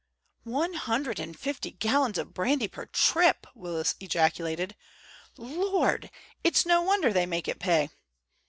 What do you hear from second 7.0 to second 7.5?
they make